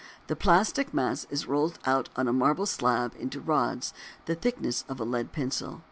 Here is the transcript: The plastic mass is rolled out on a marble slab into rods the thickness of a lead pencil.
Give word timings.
The 0.25 0.35
plastic 0.35 0.95
mass 0.95 1.27
is 1.29 1.45
rolled 1.45 1.77
out 1.85 2.09
on 2.15 2.27
a 2.27 2.33
marble 2.33 2.65
slab 2.65 3.13
into 3.19 3.39
rods 3.39 3.93
the 4.25 4.33
thickness 4.33 4.83
of 4.89 4.99
a 4.99 5.05
lead 5.05 5.31
pencil. 5.31 5.79